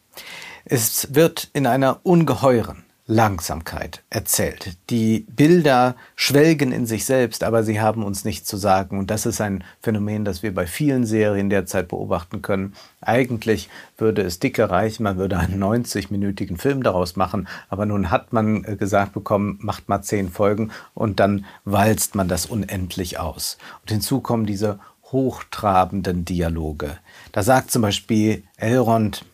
Es 0.64 1.14
wird 1.14 1.48
in 1.52 1.66
einer 1.66 2.00
ungeheuren, 2.02 2.84
Langsamkeit 3.10 4.04
erzählt. 4.08 4.76
Die 4.88 5.26
Bilder 5.28 5.96
schwelgen 6.14 6.70
in 6.70 6.86
sich 6.86 7.04
selbst, 7.04 7.42
aber 7.42 7.64
sie 7.64 7.80
haben 7.80 8.04
uns 8.04 8.24
nichts 8.24 8.46
zu 8.46 8.56
sagen. 8.56 9.00
Und 9.00 9.10
das 9.10 9.26
ist 9.26 9.40
ein 9.40 9.64
Phänomen, 9.80 10.24
das 10.24 10.44
wir 10.44 10.54
bei 10.54 10.64
vielen 10.64 11.04
Serien 11.04 11.50
derzeit 11.50 11.88
beobachten 11.88 12.40
können. 12.40 12.74
Eigentlich 13.00 13.68
würde 13.98 14.22
es 14.22 14.38
dicke 14.38 14.70
reichen, 14.70 15.02
man 15.02 15.18
würde 15.18 15.38
einen 15.38 15.60
90-minütigen 15.60 16.56
Film 16.56 16.84
daraus 16.84 17.16
machen, 17.16 17.48
aber 17.68 17.84
nun 17.84 18.12
hat 18.12 18.32
man 18.32 18.64
äh, 18.64 18.76
gesagt 18.76 19.12
bekommen, 19.12 19.58
macht 19.60 19.88
mal 19.88 20.02
zehn 20.02 20.30
Folgen 20.30 20.70
und 20.94 21.18
dann 21.18 21.46
walzt 21.64 22.14
man 22.14 22.28
das 22.28 22.46
unendlich 22.46 23.18
aus. 23.18 23.58
Und 23.82 23.90
hinzu 23.90 24.20
kommen 24.20 24.46
diese 24.46 24.78
hochtrabenden 25.10 26.24
Dialoge. 26.24 26.98
Da 27.32 27.42
sagt 27.42 27.72
zum 27.72 27.82
Beispiel 27.82 28.44
Elrond, 28.56 29.24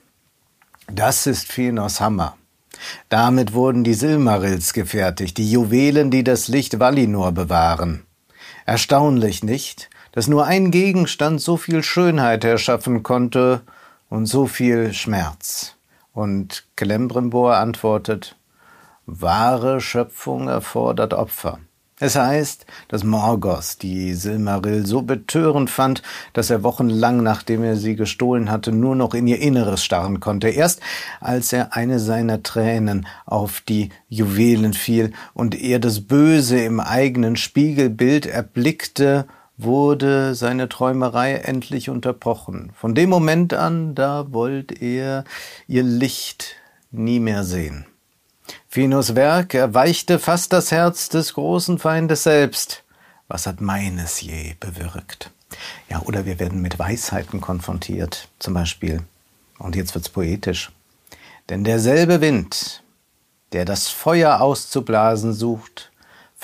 das 0.90 1.26
ist 1.26 1.52
Finos 1.52 2.00
Hammer. 2.00 2.36
Damit 3.08 3.52
wurden 3.52 3.84
die 3.84 3.94
Silmarils 3.94 4.72
gefertigt, 4.72 5.38
die 5.38 5.50
Juwelen, 5.50 6.10
die 6.10 6.24
das 6.24 6.48
Licht 6.48 6.78
Valinor 6.78 7.32
bewahren. 7.32 8.04
Erstaunlich 8.64 9.42
nicht, 9.42 9.90
dass 10.12 10.28
nur 10.28 10.46
ein 10.46 10.70
Gegenstand 10.70 11.40
so 11.40 11.56
viel 11.56 11.82
Schönheit 11.82 12.44
erschaffen 12.44 13.02
konnte 13.02 13.62
und 14.08 14.26
so 14.26 14.46
viel 14.46 14.92
Schmerz. 14.92 15.76
Und 16.12 16.64
Celebrimbor 16.78 17.56
antwortet, 17.56 18.36
wahre 19.04 19.80
Schöpfung 19.80 20.48
erfordert 20.48 21.14
Opfer. 21.14 21.60
Es 21.98 22.14
heißt, 22.14 22.66
dass 22.88 23.04
Morgoth 23.04 23.80
die 23.80 24.12
Silmaril 24.12 24.84
so 24.84 25.00
betörend 25.00 25.70
fand, 25.70 26.02
dass 26.34 26.50
er 26.50 26.62
wochenlang, 26.62 27.22
nachdem 27.22 27.64
er 27.64 27.76
sie 27.76 27.96
gestohlen 27.96 28.50
hatte, 28.50 28.70
nur 28.70 28.94
noch 28.94 29.14
in 29.14 29.26
ihr 29.26 29.40
Inneres 29.40 29.82
starren 29.82 30.20
konnte. 30.20 30.50
Erst 30.50 30.80
als 31.20 31.54
er 31.54 31.74
eine 31.74 31.98
seiner 31.98 32.42
Tränen 32.42 33.06
auf 33.24 33.62
die 33.62 33.88
Juwelen 34.10 34.74
fiel 34.74 35.14
und 35.32 35.54
er 35.54 35.78
das 35.78 36.02
Böse 36.02 36.60
im 36.60 36.80
eigenen 36.80 37.36
Spiegelbild 37.36 38.26
erblickte, 38.26 39.26
wurde 39.56 40.34
seine 40.34 40.68
Träumerei 40.68 41.36
endlich 41.36 41.88
unterbrochen. 41.88 42.72
Von 42.74 42.94
dem 42.94 43.08
Moment 43.08 43.54
an, 43.54 43.94
da 43.94 44.26
wollte 44.32 44.74
er 44.74 45.24
ihr 45.66 45.82
Licht 45.82 46.56
nie 46.90 47.20
mehr 47.20 47.42
sehen. 47.42 47.86
Finos 48.76 49.14
Werk 49.14 49.54
erweichte 49.54 50.18
fast 50.18 50.52
das 50.52 50.70
Herz 50.70 51.08
des 51.08 51.32
großen 51.32 51.78
Feindes 51.78 52.24
selbst. 52.24 52.84
Was 53.26 53.46
hat 53.46 53.62
meines 53.62 54.20
je 54.20 54.52
bewirkt? 54.60 55.30
Ja, 55.88 56.02
oder 56.02 56.26
wir 56.26 56.38
werden 56.38 56.60
mit 56.60 56.78
Weisheiten 56.78 57.40
konfrontiert, 57.40 58.28
zum 58.38 58.52
Beispiel. 58.52 59.00
Und 59.58 59.76
jetzt 59.76 59.94
wird's 59.94 60.10
poetisch. 60.10 60.72
Denn 61.48 61.64
derselbe 61.64 62.20
Wind, 62.20 62.82
der 63.52 63.64
das 63.64 63.88
Feuer 63.88 64.42
auszublasen 64.42 65.32
sucht, 65.32 65.90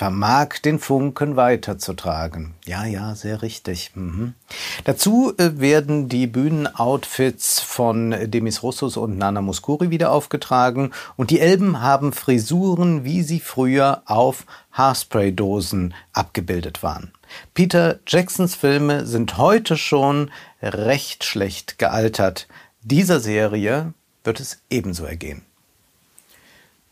vermag 0.02 0.58
den 0.64 0.80
Funken 0.80 1.36
weiterzutragen. 1.36 2.54
Ja, 2.66 2.84
ja, 2.84 3.14
sehr 3.14 3.40
richtig. 3.40 3.92
Mhm. 3.94 4.34
Dazu 4.82 5.32
äh, 5.38 5.60
werden 5.60 6.08
die 6.08 6.26
Bühnenoutfits 6.26 7.60
von 7.60 8.10
Demis 8.28 8.64
Russus 8.64 8.96
und 8.96 9.16
Nana 9.16 9.40
Muscuri 9.42 9.90
wieder 9.90 10.10
aufgetragen 10.10 10.90
und 11.14 11.30
die 11.30 11.38
Elben 11.38 11.82
haben 11.82 12.12
Frisuren, 12.12 13.04
wie 13.04 13.22
sie 13.22 13.38
früher 13.38 14.02
auf 14.06 14.44
Haarspray-Dosen 14.72 15.94
abgebildet 16.12 16.82
waren. 16.82 17.12
Peter 17.54 18.00
Jacksons 18.04 18.56
Filme 18.56 19.06
sind 19.06 19.38
heute 19.38 19.76
schon 19.76 20.32
recht 20.60 21.22
schlecht 21.22 21.78
gealtert. 21.78 22.48
Dieser 22.80 23.20
Serie 23.20 23.94
wird 24.24 24.40
es 24.40 24.58
ebenso 24.68 25.04
ergehen. 25.04 25.42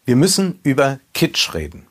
Wir 0.04 0.14
müssen 0.14 0.60
über 0.62 1.00
Kitsch 1.12 1.54
reden. 1.54 1.89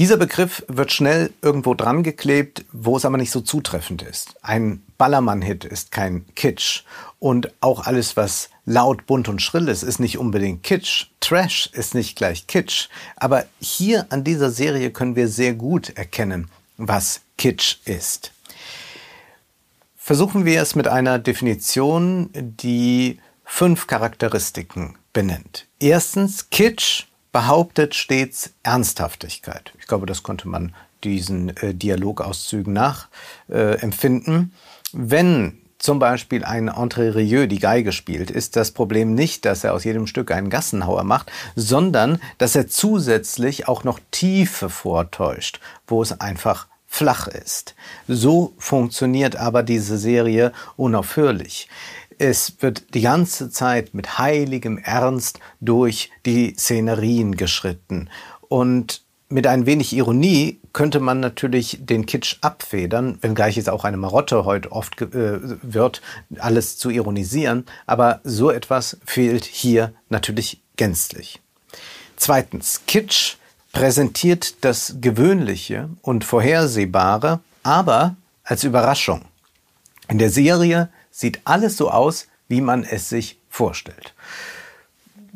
Dieser 0.00 0.16
Begriff 0.16 0.64
wird 0.66 0.92
schnell 0.92 1.32
irgendwo 1.40 1.74
dran 1.74 2.02
geklebt, 2.02 2.64
wo 2.72 2.96
es 2.96 3.04
aber 3.04 3.16
nicht 3.16 3.30
so 3.30 3.40
zutreffend 3.40 4.02
ist. 4.02 4.34
Ein 4.42 4.82
Ballermann-Hit 4.98 5.64
ist 5.64 5.92
kein 5.92 6.24
Kitsch. 6.34 6.82
Und 7.20 7.52
auch 7.60 7.86
alles, 7.86 8.16
was 8.16 8.50
laut, 8.66 9.06
bunt 9.06 9.28
und 9.28 9.40
schrill 9.40 9.68
ist, 9.68 9.84
ist 9.84 10.00
nicht 10.00 10.18
unbedingt 10.18 10.64
Kitsch. 10.64 11.06
Trash 11.20 11.70
ist 11.72 11.94
nicht 11.94 12.16
gleich 12.16 12.48
Kitsch. 12.48 12.88
Aber 13.14 13.46
hier 13.60 14.06
an 14.10 14.24
dieser 14.24 14.50
Serie 14.50 14.90
können 14.90 15.14
wir 15.14 15.28
sehr 15.28 15.54
gut 15.54 15.90
erkennen, 15.90 16.50
was 16.76 17.20
Kitsch 17.38 17.76
ist. 17.84 18.32
Versuchen 19.96 20.44
wir 20.44 20.60
es 20.60 20.74
mit 20.74 20.88
einer 20.88 21.20
Definition, 21.20 22.30
die 22.34 23.20
fünf 23.44 23.86
Charakteristiken 23.86 24.96
benennt. 25.12 25.66
Erstens, 25.78 26.50
Kitsch 26.50 27.04
behauptet 27.34 27.96
stets 27.96 28.52
Ernsthaftigkeit. 28.62 29.72
Ich 29.80 29.88
glaube, 29.88 30.06
das 30.06 30.22
konnte 30.22 30.46
man 30.46 30.72
diesen 31.02 31.54
äh, 31.56 31.74
Dialogauszügen 31.74 32.72
nachempfinden. 32.72 34.52
Äh, 34.52 34.92
Wenn 34.92 35.58
zum 35.78 35.98
Beispiel 35.98 36.44
ein 36.44 36.70
André 36.70 37.12
Rieu 37.12 37.48
die 37.48 37.58
Geige 37.58 37.90
spielt, 37.90 38.30
ist 38.30 38.54
das 38.54 38.70
Problem 38.70 39.16
nicht, 39.16 39.44
dass 39.46 39.64
er 39.64 39.74
aus 39.74 39.82
jedem 39.82 40.06
Stück 40.06 40.30
einen 40.30 40.48
Gassenhauer 40.48 41.02
macht, 41.02 41.32
sondern 41.56 42.20
dass 42.38 42.54
er 42.54 42.68
zusätzlich 42.68 43.66
auch 43.66 43.82
noch 43.82 43.98
Tiefe 44.12 44.70
vortäuscht, 44.70 45.58
wo 45.88 46.02
es 46.02 46.20
einfach 46.20 46.68
flach 46.86 47.26
ist. 47.26 47.74
So 48.06 48.54
funktioniert 48.58 49.34
aber 49.34 49.64
diese 49.64 49.98
Serie 49.98 50.52
unaufhörlich. 50.76 51.68
Es 52.18 52.56
wird 52.60 52.94
die 52.94 53.00
ganze 53.00 53.50
Zeit 53.50 53.94
mit 53.94 54.18
heiligem 54.18 54.78
Ernst 54.78 55.40
durch 55.60 56.10
die 56.26 56.54
Szenerien 56.56 57.36
geschritten. 57.36 58.08
Und 58.48 59.02
mit 59.28 59.46
ein 59.46 59.66
wenig 59.66 59.92
Ironie 59.94 60.60
könnte 60.72 61.00
man 61.00 61.20
natürlich 61.20 61.78
den 61.80 62.06
Kitsch 62.06 62.36
abfedern, 62.40 63.18
wenngleich 63.20 63.56
es 63.56 63.68
auch 63.68 63.84
eine 63.84 63.96
Marotte 63.96 64.44
heute 64.44 64.70
oft 64.70 65.00
äh, 65.00 65.40
wird, 65.62 66.02
alles 66.38 66.78
zu 66.78 66.90
ironisieren. 66.90 67.66
Aber 67.86 68.20
so 68.24 68.50
etwas 68.50 68.98
fehlt 69.04 69.44
hier 69.44 69.92
natürlich 70.08 70.60
gänzlich. 70.76 71.40
Zweitens, 72.16 72.82
Kitsch 72.86 73.36
präsentiert 73.72 74.64
das 74.64 74.96
Gewöhnliche 75.00 75.88
und 76.02 76.24
Vorhersehbare, 76.24 77.40
aber 77.62 78.14
als 78.44 78.62
Überraschung. 78.62 79.22
In 80.08 80.18
der 80.18 80.30
Serie 80.30 80.90
sieht 81.14 81.40
alles 81.44 81.76
so 81.76 81.90
aus, 81.90 82.26
wie 82.48 82.60
man 82.60 82.82
es 82.82 83.08
sich 83.08 83.38
vorstellt. 83.48 84.14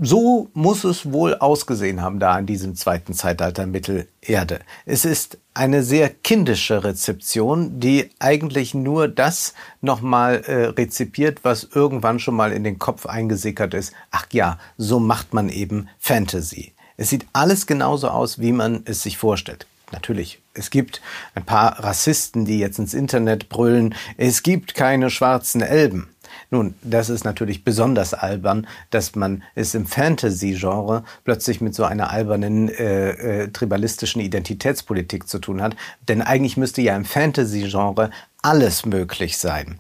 So 0.01 0.49
muss 0.53 0.85
es 0.85 1.13
wohl 1.13 1.35
ausgesehen 1.35 2.03
haben 2.03 2.21
da 2.21 2.39
in 2.39 2.47
diesem 2.47 2.77
zweiten 2.77 3.15
Zeitalter 3.15 3.67
Mittelerde. 3.67 4.61
Es 4.87 5.05
ist 5.05 5.39
eine 5.55 5.83
sehr 5.83 6.09
kindische 6.09 6.85
Rezeption, 6.85 7.81
die 7.81 8.11
eigentlich 8.21 8.75
nur 8.75 9.09
das 9.09 9.55
nochmal 9.81 10.43
äh, 10.47 10.67
rezipiert, 10.67 11.41
was 11.43 11.69
irgendwann 11.75 12.21
schon 12.21 12.37
mal 12.37 12.53
in 12.53 12.63
den 12.63 12.79
Kopf 12.79 13.07
eingesickert 13.07 13.75
ist. 13.75 13.93
Ach 14.13 14.27
ja, 14.33 14.59
so 14.77 15.01
macht 15.01 15.35
man 15.35 15.49
eben 15.49 15.89
Fantasy. 15.99 16.75
Es 16.97 17.11
sieht 17.11 17.27
alles 17.33 17.67
genauso 17.67 18.09
aus, 18.09 18.41
wie 18.41 18.53
man 18.53 18.83
es 18.85 19.03
sich 19.03 19.17
vorstellt 19.19 19.67
natürlich, 19.93 20.41
es 20.55 20.71
gibt 20.71 21.01
ein 21.35 21.45
paar 21.45 21.83
Rassisten, 21.83 22.45
die 22.45 22.59
jetzt 22.59 22.79
ins 22.79 22.95
Internet 22.95 23.49
brüllen, 23.49 23.95
es 24.17 24.43
gibt 24.43 24.75
keine 24.75 25.11
schwarzen 25.11 25.63
Elben. 25.63 26.09
Nun, 26.51 26.75
das 26.83 27.11
ist 27.11 27.25
natürlich 27.25 27.65
besonders 27.65 28.15
albern, 28.15 28.67
dass 28.91 29.15
man 29.15 29.43
es 29.55 29.75
im 29.75 29.87
Fantasy-Genre 29.87 31.05
plötzlich 31.25 31.61
mit 31.61 31.75
so 31.75 31.85
einer 31.85 32.11
albernen 32.11 32.69
äh, 32.69 33.11
äh, 33.43 33.49
tribalistischen 33.49 34.23
Identitätspolitik 34.23 35.29
zu 35.29 35.39
tun 35.39 35.61
hat. 35.61 35.77
Denn 36.09 36.23
eigentlich 36.23 36.57
müsste 36.57 36.81
ja 36.81 36.97
im 36.97 37.05
Fantasy-Genre 37.05 38.11
alles 38.43 38.87
möglich 38.87 39.37
sein. 39.37 39.79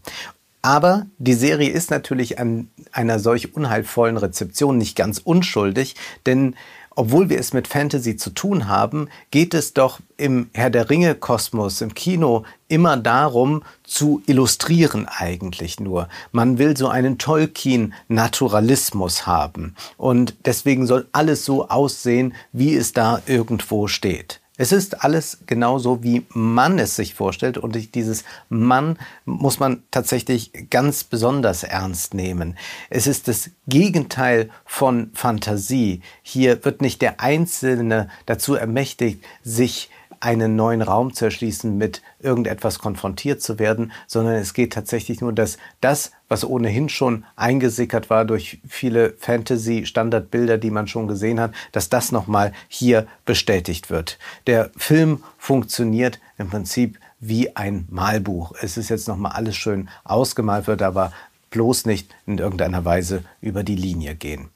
Aber 0.60 1.06
die 1.18 1.34
Serie 1.34 1.70
ist 1.70 1.90
natürlich 1.90 2.38
an 2.38 2.68
einer 2.92 3.18
solch 3.18 3.54
unheilvollen 3.54 4.16
Rezeption 4.16 4.76
nicht 4.76 4.96
ganz 4.96 5.18
unschuldig, 5.18 5.94
denn 6.26 6.56
obwohl 6.98 7.30
wir 7.30 7.38
es 7.38 7.52
mit 7.52 7.68
Fantasy 7.68 8.16
zu 8.16 8.30
tun 8.30 8.66
haben, 8.66 9.08
geht 9.30 9.54
es 9.54 9.72
doch 9.72 10.00
im 10.16 10.50
Herr 10.52 10.68
der 10.68 10.90
Ringe 10.90 11.14
Kosmos, 11.14 11.80
im 11.80 11.94
Kino 11.94 12.42
immer 12.66 12.96
darum 12.96 13.62
zu 13.84 14.20
illustrieren 14.26 15.06
eigentlich 15.06 15.78
nur. 15.78 16.08
Man 16.32 16.58
will 16.58 16.76
so 16.76 16.88
einen 16.88 17.16
Tolkien 17.16 17.94
Naturalismus 18.08 19.28
haben 19.28 19.76
und 19.96 20.34
deswegen 20.44 20.88
soll 20.88 21.06
alles 21.12 21.44
so 21.44 21.68
aussehen, 21.68 22.34
wie 22.50 22.74
es 22.74 22.94
da 22.94 23.22
irgendwo 23.26 23.86
steht. 23.86 24.40
Es 24.58 24.72
ist 24.72 25.04
alles 25.04 25.38
genauso, 25.46 26.02
wie 26.02 26.26
man 26.30 26.80
es 26.80 26.96
sich 26.96 27.14
vorstellt. 27.14 27.56
Und 27.56 27.94
dieses 27.94 28.24
Mann 28.48 28.98
muss 29.24 29.60
man 29.60 29.84
tatsächlich 29.92 30.52
ganz 30.68 31.04
besonders 31.04 31.62
ernst 31.62 32.12
nehmen. 32.12 32.58
Es 32.90 33.06
ist 33.06 33.28
das 33.28 33.50
Gegenteil 33.68 34.50
von 34.64 35.10
Fantasie. 35.14 36.02
Hier 36.22 36.64
wird 36.64 36.82
nicht 36.82 37.00
der 37.02 37.20
Einzelne 37.20 38.08
dazu 38.26 38.56
ermächtigt, 38.56 39.24
sich 39.44 39.90
einen 40.20 40.56
neuen 40.56 40.82
Raum 40.82 41.14
zu 41.14 41.26
erschließen, 41.26 41.78
mit 41.78 42.02
irgendetwas 42.18 42.80
konfrontiert 42.80 43.40
zu 43.40 43.60
werden, 43.60 43.92
sondern 44.08 44.34
es 44.34 44.54
geht 44.54 44.72
tatsächlich 44.72 45.20
nur, 45.20 45.32
dass 45.32 45.58
das, 45.80 46.10
was 46.28 46.44
ohnehin 46.44 46.88
schon 46.88 47.24
eingesickert 47.36 48.10
war 48.10 48.24
durch 48.24 48.60
viele 48.68 49.14
Fantasy-Standardbilder, 49.18 50.58
die 50.58 50.70
man 50.70 50.86
schon 50.86 51.08
gesehen 51.08 51.40
hat, 51.40 51.52
dass 51.72 51.88
das 51.88 52.12
nochmal 52.12 52.52
hier 52.68 53.06
bestätigt 53.24 53.90
wird. 53.90 54.18
Der 54.46 54.70
Film 54.76 55.24
funktioniert 55.38 56.20
im 56.36 56.50
Prinzip 56.50 56.98
wie 57.20 57.56
ein 57.56 57.86
Malbuch. 57.90 58.52
Es 58.60 58.76
ist 58.76 58.90
jetzt 58.90 59.08
nochmal 59.08 59.32
alles 59.32 59.56
schön 59.56 59.88
ausgemalt 60.04 60.66
wird, 60.66 60.82
aber 60.82 61.12
bloß 61.50 61.86
nicht 61.86 62.14
in 62.26 62.38
irgendeiner 62.38 62.84
Weise 62.84 63.24
über 63.40 63.64
die 63.64 63.76
Linie 63.76 64.14
gehen. 64.14 64.50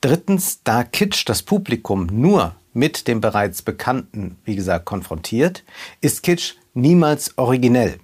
Drittens, 0.00 0.62
da 0.64 0.82
Kitsch 0.82 1.28
das 1.28 1.42
Publikum 1.42 2.06
nur 2.06 2.54
mit 2.72 3.06
dem 3.06 3.20
bereits 3.20 3.62
Bekannten, 3.62 4.38
wie 4.44 4.56
gesagt, 4.56 4.86
konfrontiert, 4.86 5.64
ist 6.00 6.22
Kitsch 6.22 6.54
niemals 6.72 7.36
originell. 7.36 8.00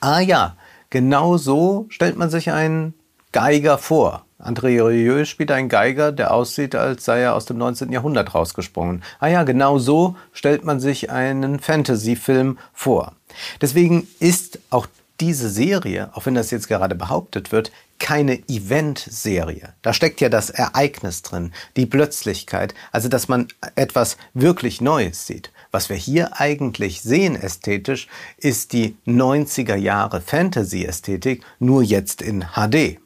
Ah 0.00 0.20
ja, 0.20 0.56
genau 0.92 1.38
so 1.38 1.86
stellt 1.88 2.16
man 2.16 2.30
sich 2.30 2.52
einen 2.52 2.94
Geiger 3.32 3.78
vor. 3.78 4.24
André 4.38 4.86
Rieu 4.86 5.24
spielt 5.24 5.50
einen 5.50 5.68
Geiger, 5.68 6.12
der 6.12 6.34
aussieht, 6.34 6.74
als 6.74 7.04
sei 7.04 7.20
er 7.20 7.34
aus 7.34 7.46
dem 7.46 7.58
19. 7.58 7.90
Jahrhundert 7.90 8.34
rausgesprungen. 8.34 9.02
Ah 9.18 9.28
ja, 9.28 9.42
genau 9.44 9.78
so 9.78 10.16
stellt 10.32 10.64
man 10.64 10.80
sich 10.80 11.10
einen 11.10 11.60
Fantasy-Film 11.60 12.58
vor. 12.74 13.14
Deswegen 13.60 14.06
ist 14.20 14.58
auch 14.70 14.86
diese 15.20 15.48
Serie, 15.48 16.10
auch 16.12 16.26
wenn 16.26 16.34
das 16.34 16.50
jetzt 16.50 16.68
gerade 16.68 16.94
behauptet 16.94 17.52
wird, 17.52 17.72
keine 17.98 18.42
Event-Serie. 18.48 19.72
Da 19.80 19.92
steckt 19.94 20.20
ja 20.20 20.28
das 20.28 20.50
Ereignis 20.50 21.22
drin, 21.22 21.52
die 21.76 21.86
Plötzlichkeit, 21.86 22.74
also 22.90 23.08
dass 23.08 23.28
man 23.28 23.46
etwas 23.76 24.16
wirklich 24.34 24.80
Neues 24.80 25.26
sieht. 25.26 25.52
Was 25.72 25.88
wir 25.88 25.96
hier 25.96 26.38
eigentlich 26.38 27.00
sehen 27.00 27.34
ästhetisch, 27.34 28.06
ist 28.36 28.74
die 28.74 28.94
90er 29.06 29.74
Jahre 29.74 30.20
Fantasy-Ästhetik, 30.20 31.42
nur 31.58 31.82
jetzt 31.82 32.20
in 32.20 32.44
HD. 32.54 33.00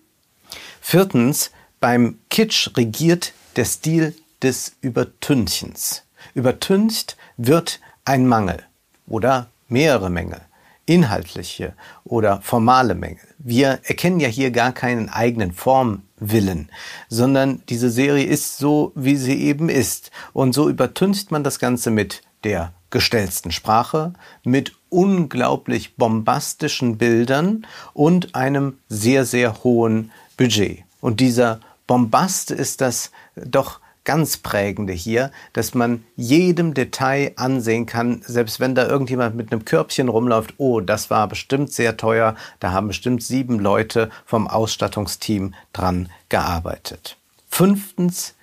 Viertens, 0.80 1.52
beim 1.78 2.18
Kitsch 2.28 2.70
regiert 2.76 3.32
der 3.54 3.66
Stil 3.66 4.16
des 4.42 4.75
Übertünchens. 4.80 6.02
Übertüncht 6.35 7.16
wird 7.37 7.80
ein 8.04 8.26
Mangel 8.26 8.64
oder 9.06 9.49
mehrere 9.68 10.11
Mängel 10.11 10.40
inhaltliche 10.87 11.75
oder 12.04 12.40
formale 12.40 12.94
Mängel. 12.94 13.26
Wir 13.38 13.80
erkennen 13.82 14.20
ja 14.20 14.28
hier 14.28 14.52
gar 14.52 14.73
keinen 14.73 15.08
eigenen 15.08 15.52
Formwillen, 15.52 16.70
sondern 17.08 17.62
diese 17.68 17.90
Serie 17.90 18.25
ist 18.25 18.58
so, 18.58 18.92
wie 18.94 19.16
sie 19.16 19.37
eben 19.42 19.68
ist. 19.68 20.11
Und 20.32 20.52
so 20.52 20.68
übertüncht 20.68 21.32
man 21.32 21.44
das 21.44 21.58
Ganze 21.58 21.90
mit 21.90 22.23
der 22.44 22.72
gestellten 22.90 23.52
Sprache, 23.52 24.12
mit 24.44 24.72
unglaublich 24.88 25.96
bombastischen 25.96 26.99
Bildern 26.99 27.66
und 27.92 28.34
einem 28.34 28.78
sehr, 28.88 29.25
sehr 29.25 29.64
hohen 29.64 30.12
Budget. 30.36 30.84
Und 31.00 31.20
dieser 31.20 31.60
Bombast 31.86 32.50
ist 32.50 32.80
das 32.80 33.10
doch 33.34 33.80
ganz 34.04 34.38
prägende 34.38 34.92
hier, 34.92 35.30
dass 35.52 35.75
man 35.75 36.04
jedem 36.14 36.72
Detail 36.72 37.32
ansehen 37.36 37.84
kann, 37.84 38.22
selbst 38.25 38.60
wenn 38.60 38.75
da 38.75 38.86
irgendjemand 38.86 39.34
mit 39.36 39.52
einem 39.52 39.64
Körbchen 39.64 40.08
rumläuft, 40.08 40.54
oh, 40.56 40.80
das 40.80 41.10
war 41.10 41.28
bestimmt 41.28 41.72
sehr 41.72 41.96
teuer, 41.96 42.36
da 42.60 42.72
haben 42.72 42.88
bestimmt 42.88 43.22
sieben 43.22 43.58
Leute 43.58 44.10
vom 44.25 44.49
Ausstattungsteam 44.49 45.54
dran 45.72 46.08
gearbeitet. 46.28 47.18
Fünftens, 47.50 48.34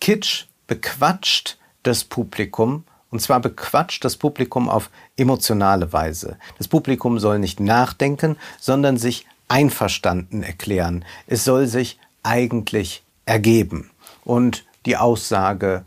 Kitsch 0.00 0.46
bequatscht 0.66 1.58
das 1.82 2.04
Publikum 2.04 2.84
und 3.10 3.20
zwar 3.20 3.40
bequatscht 3.40 4.04
das 4.04 4.16
Publikum 4.16 4.68
auf 4.68 4.90
emotionale 5.16 5.92
Weise. 5.92 6.36
Das 6.58 6.68
Publikum 6.68 7.18
soll 7.18 7.38
nicht 7.38 7.60
nachdenken, 7.60 8.36
sondern 8.60 8.96
sich 8.96 9.26
einverstanden 9.48 10.42
erklären. 10.42 11.04
Es 11.26 11.44
soll 11.44 11.66
sich 11.66 11.98
eigentlich 12.22 13.02
ergeben. 13.24 13.90
Und 14.24 14.64
die 14.84 14.96
Aussage 14.96 15.84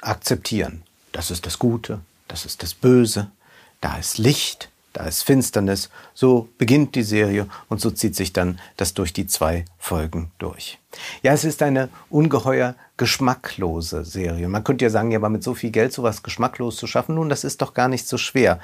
akzeptieren. 0.00 0.82
Das 1.12 1.30
ist 1.30 1.46
das 1.46 1.58
Gute, 1.58 2.00
das 2.28 2.44
ist 2.44 2.62
das 2.62 2.74
Böse, 2.74 3.30
da 3.80 3.96
ist 3.96 4.18
Licht, 4.18 4.68
da 4.92 5.04
ist 5.04 5.22
Finsternis. 5.22 5.90
So 6.14 6.48
beginnt 6.58 6.94
die 6.94 7.02
Serie 7.02 7.48
und 7.68 7.80
so 7.80 7.90
zieht 7.90 8.14
sich 8.14 8.32
dann 8.32 8.60
das 8.76 8.94
durch 8.94 9.12
die 9.12 9.26
zwei 9.26 9.64
Folgen 9.80 10.32
durch. 10.38 10.78
Ja, 11.22 11.32
es 11.32 11.44
ist 11.44 11.62
eine 11.62 11.88
ungeheuer 12.10 12.74
geschmacklose 12.96 14.04
Serie. 14.04 14.48
Man 14.48 14.64
könnte 14.64 14.84
ja 14.84 14.90
sagen, 14.90 15.12
ja, 15.12 15.18
aber 15.18 15.28
mit 15.28 15.44
so 15.44 15.54
viel 15.54 15.70
Geld 15.70 15.92
sowas 15.92 16.24
geschmacklos 16.24 16.76
zu 16.76 16.88
schaffen, 16.88 17.14
nun, 17.14 17.28
das 17.28 17.44
ist 17.44 17.62
doch 17.62 17.74
gar 17.74 17.88
nicht 17.88 18.08
so 18.08 18.18
schwer. 18.18 18.58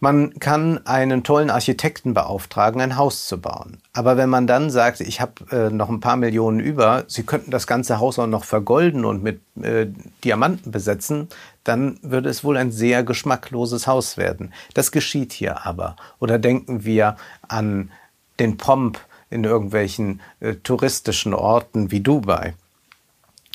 Man 0.00 0.38
kann 0.38 0.86
einen 0.86 1.24
tollen 1.24 1.48
Architekten 1.48 2.12
beauftragen, 2.12 2.82
ein 2.82 2.96
Haus 2.96 3.26
zu 3.26 3.40
bauen. 3.40 3.78
Aber 3.94 4.18
wenn 4.18 4.28
man 4.28 4.46
dann 4.46 4.70
sagt, 4.70 5.00
ich 5.00 5.20
habe 5.20 5.44
äh, 5.50 5.70
noch 5.70 5.88
ein 5.88 6.00
paar 6.00 6.16
Millionen 6.16 6.60
über, 6.60 7.04
Sie 7.08 7.22
könnten 7.22 7.50
das 7.50 7.66
ganze 7.66 7.98
Haus 7.98 8.18
auch 8.18 8.26
noch 8.26 8.44
vergolden 8.44 9.06
und 9.06 9.22
mit 9.22 9.40
äh, 9.62 9.86
Diamanten 10.22 10.70
besetzen, 10.70 11.28
dann 11.64 11.98
würde 12.02 12.28
es 12.28 12.44
wohl 12.44 12.58
ein 12.58 12.70
sehr 12.70 13.02
geschmackloses 13.02 13.86
Haus 13.86 14.18
werden. 14.18 14.52
Das 14.74 14.92
geschieht 14.92 15.32
hier 15.32 15.64
aber. 15.66 15.96
Oder 16.18 16.38
denken 16.38 16.84
wir 16.84 17.16
an 17.48 17.90
den 18.38 18.58
Pomp 18.58 18.98
in 19.30 19.44
irgendwelchen 19.44 20.20
äh, 20.40 20.54
touristischen 20.56 21.32
Orten 21.32 21.90
wie 21.90 22.00
Dubai. 22.00 22.54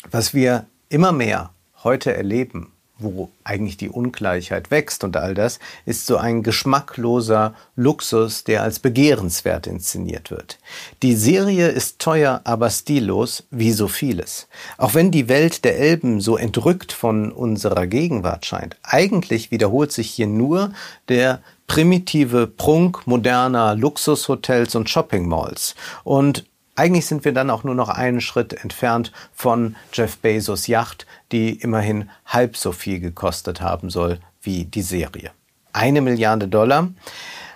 Was 0.09 0.33
wir 0.33 0.65
immer 0.89 1.11
mehr 1.11 1.51
heute 1.83 2.15
erleben, 2.15 2.71
wo 2.97 3.29
eigentlich 3.43 3.77
die 3.77 3.89
Ungleichheit 3.89 4.71
wächst 4.71 5.03
und 5.03 5.17
all 5.17 5.33
das, 5.33 5.59
ist 5.85 6.05
so 6.05 6.17
ein 6.17 6.43
geschmackloser 6.43 7.53
Luxus, 7.75 8.43
der 8.45 8.63
als 8.63 8.79
begehrenswert 8.79 9.67
inszeniert 9.67 10.31
wird. 10.31 10.57
Die 11.03 11.15
Serie 11.15 11.67
ist 11.67 11.99
teuer, 11.99 12.41
aber 12.45 12.69
stillos, 12.69 13.43
wie 13.51 13.73
so 13.73 13.87
vieles. 13.87 14.47
Auch 14.77 14.93
wenn 14.93 15.11
die 15.11 15.27
Welt 15.27 15.65
der 15.65 15.77
Elben 15.77 16.21
so 16.21 16.37
entrückt 16.37 16.93
von 16.93 17.31
unserer 17.31 17.85
Gegenwart 17.85 18.45
scheint, 18.45 18.77
eigentlich 18.83 19.51
wiederholt 19.51 19.91
sich 19.91 20.09
hier 20.09 20.27
nur 20.27 20.71
der 21.09 21.41
primitive 21.67 22.47
Prunk 22.47 23.07
moderner 23.07 23.75
Luxushotels 23.75 24.75
und 24.75 24.89
Shoppingmalls. 24.89 25.75
Und 26.03 26.45
eigentlich 26.75 27.05
sind 27.05 27.25
wir 27.25 27.31
dann 27.31 27.49
auch 27.49 27.63
nur 27.63 27.75
noch 27.75 27.89
einen 27.89 28.21
Schritt 28.21 28.53
entfernt 28.53 29.11
von 29.33 29.75
Jeff 29.93 30.17
Bezos 30.17 30.67
Yacht, 30.67 31.05
die 31.31 31.51
immerhin 31.53 32.09
halb 32.25 32.57
so 32.57 32.71
viel 32.71 32.99
gekostet 32.99 33.61
haben 33.61 33.89
soll 33.89 34.19
wie 34.41 34.65
die 34.65 34.81
Serie. 34.81 35.31
Eine 35.73 36.01
Milliarde 36.01 36.47
Dollar. 36.47 36.89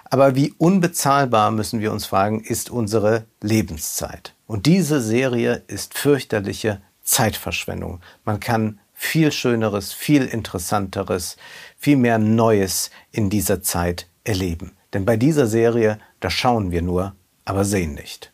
Aber 0.09 0.35
wie 0.35 0.53
unbezahlbar, 0.57 1.51
müssen 1.51 1.81
wir 1.81 1.91
uns 1.91 2.05
fragen, 2.05 2.41
ist 2.41 2.69
unsere 2.69 3.25
Lebenszeit. 3.41 4.33
Und 4.47 4.65
diese 4.65 5.01
Serie 5.01 5.63
ist 5.67 5.97
fürchterliche 5.97 6.81
Zeitverschwendung. 7.03 8.01
Man 8.25 8.39
kann 8.39 8.79
viel 8.93 9.31
Schöneres, 9.31 9.93
viel 9.93 10.25
Interessanteres, 10.25 11.37
viel 11.77 11.97
mehr 11.97 12.17
Neues 12.17 12.89
in 13.11 13.29
dieser 13.29 13.61
Zeit 13.61 14.07
erleben. 14.23 14.71
Denn 14.93 15.05
bei 15.05 15.15
dieser 15.15 15.45
Serie, 15.45 15.99
da 16.19 16.29
schauen 16.29 16.71
wir 16.71 16.81
nur, 16.81 17.15
aber 17.45 17.63
sehen 17.63 17.93
nicht. 17.93 18.33